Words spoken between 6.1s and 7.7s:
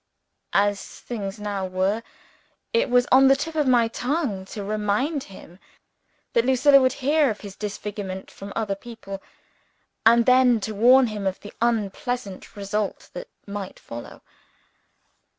that Lucilla would hear of his